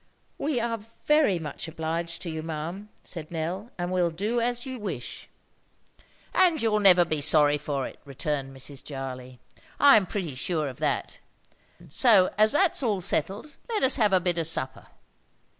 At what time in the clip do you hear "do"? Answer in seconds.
4.09-4.41